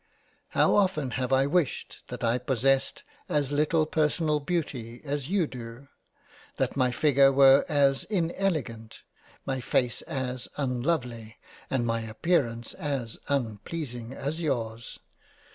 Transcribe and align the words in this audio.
How 0.57 0.73
often 0.73 1.11
have 1.11 1.31
I 1.31 1.45
wished 1.45 2.01
that 2.07 2.23
I 2.23 2.39
possessed 2.39 3.03
as 3.29 3.51
little 3.51 3.85
personal 3.85 4.39
Beauty 4.39 4.99
as 5.03 5.29
you 5.29 5.45
do; 5.45 5.89
that 6.57 6.75
my 6.75 6.89
figure 6.89 7.31
were 7.31 7.65
as 7.69 8.03
inelegant; 8.05 9.03
my 9.45 9.59
face 9.61 10.01
as 10.07 10.47
unlovely; 10.57 11.37
and 11.69 11.85
my 11.85 11.99
appearance 12.01 12.73
as 12.73 13.19
unpleasing 13.27 14.11
as 14.11 14.41
yours 14.41 14.99